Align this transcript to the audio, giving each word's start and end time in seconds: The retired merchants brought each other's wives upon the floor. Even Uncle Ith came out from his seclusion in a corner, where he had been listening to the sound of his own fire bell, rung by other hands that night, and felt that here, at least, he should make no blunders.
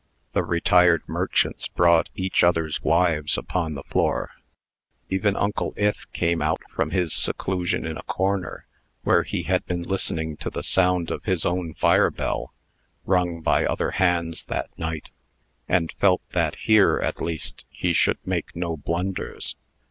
The 0.33 0.41
retired 0.41 1.03
merchants 1.05 1.67
brought 1.67 2.09
each 2.15 2.43
other's 2.43 2.81
wives 2.81 3.37
upon 3.37 3.75
the 3.75 3.83
floor. 3.83 4.31
Even 5.11 5.35
Uncle 5.35 5.75
Ith 5.77 6.11
came 6.11 6.41
out 6.41 6.59
from 6.71 6.89
his 6.89 7.13
seclusion 7.13 7.85
in 7.85 7.97
a 7.97 8.01
corner, 8.01 8.65
where 9.03 9.21
he 9.21 9.43
had 9.43 9.63
been 9.67 9.83
listening 9.83 10.37
to 10.37 10.49
the 10.49 10.63
sound 10.63 11.11
of 11.11 11.25
his 11.25 11.45
own 11.45 11.75
fire 11.75 12.09
bell, 12.09 12.51
rung 13.05 13.41
by 13.41 13.63
other 13.63 13.91
hands 13.91 14.45
that 14.45 14.75
night, 14.75 15.11
and 15.69 15.91
felt 15.91 16.23
that 16.31 16.55
here, 16.55 16.99
at 16.99 17.21
least, 17.21 17.63
he 17.69 17.93
should 17.93 18.17
make 18.25 18.55
no 18.55 18.75
blunders. 18.75 19.55